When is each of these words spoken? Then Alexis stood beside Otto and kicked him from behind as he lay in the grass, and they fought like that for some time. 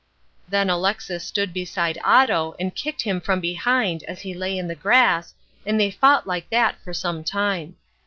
Then 0.49 0.67
Alexis 0.67 1.23
stood 1.23 1.53
beside 1.53 1.99
Otto 2.03 2.55
and 2.59 2.73
kicked 2.73 3.03
him 3.03 3.21
from 3.21 3.39
behind 3.39 4.01
as 4.05 4.21
he 4.21 4.33
lay 4.33 4.57
in 4.57 4.67
the 4.67 4.73
grass, 4.73 5.35
and 5.63 5.79
they 5.79 5.91
fought 5.91 6.25
like 6.25 6.49
that 6.49 6.81
for 6.81 6.91
some 6.91 7.23
time. 7.23 7.75